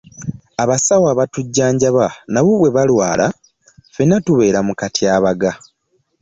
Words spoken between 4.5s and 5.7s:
mu katyabaga.